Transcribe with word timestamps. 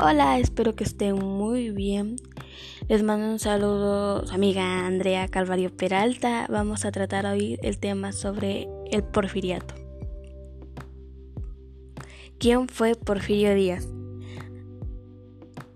Hola, 0.00 0.38
espero 0.38 0.76
que 0.76 0.84
estén 0.84 1.16
muy 1.16 1.70
bien. 1.70 2.14
Les 2.86 3.02
mando 3.02 3.32
un 3.32 3.40
saludo 3.40 4.24
su 4.24 4.32
amiga 4.32 4.86
Andrea 4.86 5.26
Calvario 5.26 5.76
Peralta. 5.76 6.46
Vamos 6.48 6.84
a 6.84 6.92
tratar 6.92 7.26
hoy 7.26 7.58
el 7.62 7.80
tema 7.80 8.12
sobre 8.12 8.68
el 8.92 9.02
porfiriato. 9.02 9.74
¿Quién 12.38 12.68
fue 12.68 12.94
Porfirio 12.94 13.56
Díaz? 13.56 13.88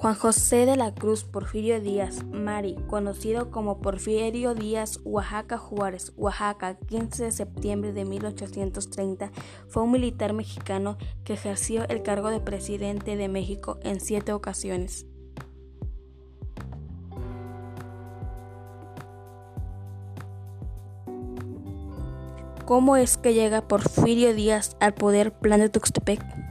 Juan 0.00 0.14
José 0.14 0.64
de 0.64 0.76
la 0.76 0.94
Cruz 0.94 1.24
Porfirio 1.24 1.80
Díaz 1.80 2.24
Mari, 2.26 2.76
conocido 2.86 3.50
como 3.50 3.80
Porfirio 3.80 4.54
Díaz 4.54 5.00
Oaxaca 5.02 5.58
Juárez, 5.58 6.12
Oaxaca, 6.16 6.78
15 6.86 7.24
de 7.24 7.32
septiembre 7.32 7.92
de 7.92 8.04
1830, 8.04 9.32
fue 9.66 9.82
un 9.82 9.90
militar 9.90 10.34
mexicano 10.34 10.98
que 11.24 11.32
ejerció 11.32 11.82
el 11.88 12.04
cargo 12.04 12.30
de 12.30 12.38
presidente 12.38 13.16
de 13.16 13.26
México 13.26 13.80
en 13.82 13.98
siete 13.98 14.32
ocasiones. 14.32 15.04
¿Cómo 22.66 22.96
es 22.96 23.16
que 23.16 23.34
llega 23.34 23.66
Porfirio 23.66 24.32
Díaz 24.32 24.76
al 24.78 24.94
poder 24.94 25.32
plan 25.32 25.58
de 25.58 25.70
Tuxtepec? 25.70 26.47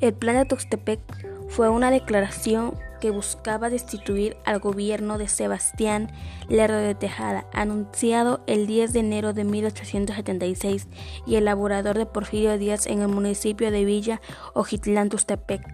El 0.00 0.14
plan 0.14 0.36
de 0.36 0.46
Tuxtepec 0.46 1.00
fue 1.48 1.68
una 1.68 1.90
declaración 1.90 2.74
que 3.00 3.10
buscaba 3.10 3.68
destituir 3.68 4.36
al 4.46 4.58
gobierno 4.58 5.18
de 5.18 5.28
Sebastián 5.28 6.10
Lerdo 6.48 6.78
de 6.78 6.94
Tejada, 6.94 7.46
anunciado 7.52 8.42
el 8.46 8.66
10 8.66 8.94
de 8.94 9.00
enero 9.00 9.32
de 9.34 9.44
1876 9.44 10.88
y 11.26 11.36
elaborador 11.36 11.98
de 11.98 12.06
Porfirio 12.06 12.56
Díaz 12.56 12.86
en 12.86 13.02
el 13.02 13.08
municipio 13.08 13.70
de 13.70 13.84
Villa 13.84 14.22
Ojitlán, 14.54 15.10
Tuxtepec. 15.10 15.66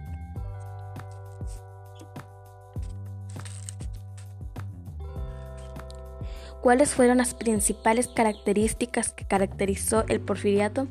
¿Cuáles 6.61 6.93
fueron 6.93 7.19
las 7.19 7.33
principales 7.33 8.09
características 8.09 9.13
que 9.13 9.25
caracterizó 9.25 10.03
el 10.09 10.19
porfiriato? 10.19 10.87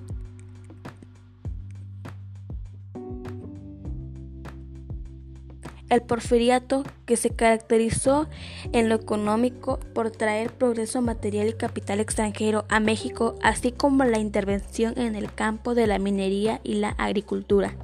El 5.88 6.02
porfiriato, 6.02 6.82
que 7.04 7.16
se 7.16 7.30
caracterizó 7.30 8.28
en 8.72 8.88
lo 8.88 8.96
económico 8.96 9.78
por 9.94 10.10
traer 10.10 10.52
progreso 10.52 11.00
material 11.00 11.48
y 11.48 11.52
capital 11.52 12.00
extranjero 12.00 12.64
a 12.68 12.80
México, 12.80 13.36
así 13.40 13.70
como 13.70 14.04
la 14.04 14.18
intervención 14.18 14.98
en 14.98 15.14
el 15.14 15.32
campo 15.32 15.76
de 15.76 15.86
la 15.86 16.00
minería 16.00 16.60
y 16.64 16.74
la 16.74 16.90
agricultura. 16.90 17.76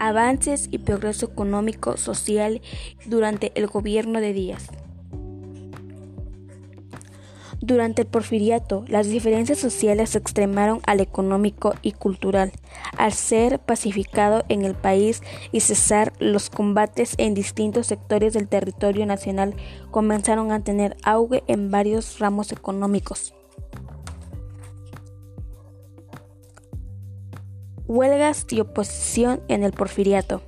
Avances 0.00 0.68
y 0.72 0.78
progreso 0.78 1.26
económico 1.26 1.96
social 1.96 2.60
durante 3.06 3.52
el 3.54 3.68
gobierno 3.68 4.20
de 4.20 4.32
Díaz. 4.32 4.68
Durante 7.66 8.02
el 8.02 8.08
porfiriato, 8.08 8.84
las 8.88 9.08
diferencias 9.08 9.58
sociales 9.58 10.10
se 10.10 10.18
extremaron 10.18 10.82
al 10.84 11.00
económico 11.00 11.72
y 11.80 11.92
cultural, 11.92 12.52
al 12.98 13.14
ser 13.14 13.58
pacificado 13.58 14.44
en 14.50 14.66
el 14.66 14.74
país 14.74 15.22
y 15.50 15.60
cesar 15.60 16.12
los 16.18 16.50
combates 16.50 17.14
en 17.16 17.32
distintos 17.32 17.86
sectores 17.86 18.34
del 18.34 18.48
territorio 18.48 19.06
nacional, 19.06 19.54
comenzaron 19.90 20.52
a 20.52 20.62
tener 20.62 20.94
auge 21.04 21.42
en 21.46 21.70
varios 21.70 22.18
ramos 22.18 22.52
económicos. 22.52 23.34
Huelgas 27.86 28.44
y 28.50 28.60
oposición 28.60 29.40
en 29.48 29.64
el 29.64 29.72
porfiriato. 29.72 30.42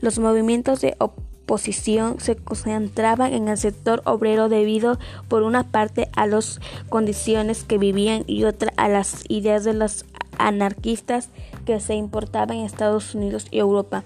Los 0.00 0.18
movimientos 0.18 0.80
de 0.80 0.96
oposición 0.98 1.23
posición 1.46 2.20
se 2.20 2.36
concentraba 2.36 3.28
en 3.28 3.48
el 3.48 3.58
sector 3.58 4.02
obrero 4.04 4.48
debido 4.48 4.98
por 5.28 5.42
una 5.42 5.70
parte 5.70 6.08
a 6.14 6.26
las 6.26 6.60
condiciones 6.88 7.64
que 7.64 7.78
vivían 7.78 8.24
y 8.26 8.44
otra 8.44 8.72
a 8.76 8.88
las 8.88 9.24
ideas 9.28 9.64
de 9.64 9.74
los 9.74 10.04
anarquistas 10.38 11.28
que 11.64 11.80
se 11.80 11.94
importaban 11.94 12.58
en 12.58 12.66
Estados 12.66 13.14
Unidos 13.14 13.46
y 13.50 13.58
Europa. 13.58 14.04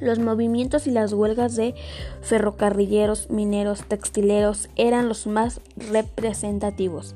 Los 0.00 0.18
movimientos 0.18 0.86
y 0.86 0.90
las 0.90 1.12
huelgas 1.12 1.56
de 1.56 1.74
ferrocarrilleros, 2.22 3.28
mineros, 3.30 3.84
textileros 3.84 4.70
eran 4.76 5.08
los 5.08 5.26
más 5.26 5.60
representativos. 5.90 7.14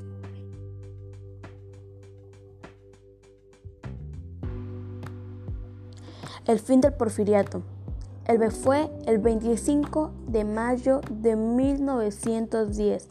El 6.46 6.60
fin 6.60 6.82
del 6.82 6.92
porfiriato. 6.92 7.62
El 8.26 8.50
fue 8.50 8.90
el 9.06 9.18
25 9.18 10.12
de 10.28 10.44
mayo 10.44 11.02
de 11.10 11.36
1910. 11.36 13.08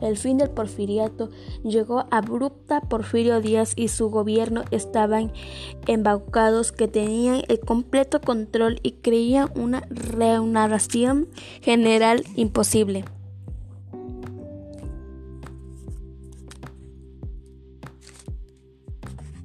El 0.00 0.16
fin 0.16 0.38
del 0.38 0.50
porfiriato 0.50 1.28
llegó 1.62 2.06
abrupta. 2.10 2.80
Porfirio 2.80 3.40
Díaz 3.40 3.74
y 3.76 3.88
su 3.88 4.10
gobierno 4.10 4.64
estaban 4.70 5.32
embaucados 5.86 6.72
que 6.72 6.88
tenían 6.88 7.42
el 7.48 7.60
completo 7.60 8.20
control 8.20 8.80
y 8.82 8.92
creían 8.92 9.50
una 9.54 9.82
reunaración 9.90 11.28
general 11.60 12.24
imposible. 12.34 13.04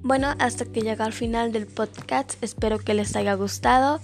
Bueno, 0.02 0.34
hasta 0.40 0.66
que 0.66 0.82
llega 0.82 1.06
al 1.06 1.14
final 1.14 1.52
del 1.52 1.68
podcast, 1.68 2.42
espero 2.42 2.80
que 2.80 2.94
les 2.94 3.16
haya 3.16 3.34
gustado. 3.34 4.00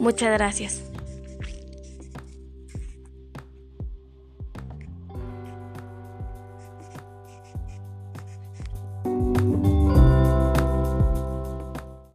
Muchas 0.00 0.32
gracias. 0.32 0.82